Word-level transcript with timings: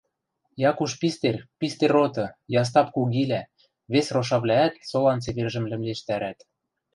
Якуш 0.69 0.91
пистер, 1.01 1.35
пистер 1.59 1.91
оты, 2.03 2.25
Ястап 2.61 2.87
кугилӓ, 2.95 3.41
вес 3.91 4.07
рошавлӓӓт 4.15 4.73
солан 4.89 5.19
цевержӹм 5.23 5.65
лӹмлештӓрӓт. 5.71 6.39